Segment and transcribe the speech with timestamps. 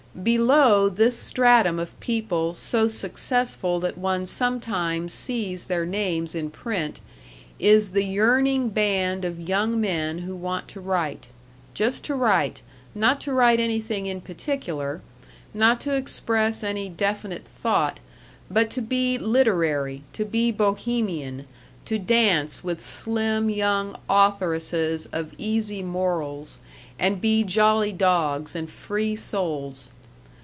[0.21, 6.99] Below this stratum of people so successful that one sometimes sees their names in print
[7.59, 11.27] is the yearning band of young men who want to write.
[11.73, 12.61] Just to write
[12.93, 15.01] not to write anything in particular;
[15.53, 18.01] not to express any definite thought,
[18.51, 21.47] but to be literary, to be Bohemian,
[21.85, 26.57] to dance with slim young authoresses of easy morals,
[26.99, 29.89] and be jolly dogs and free souls.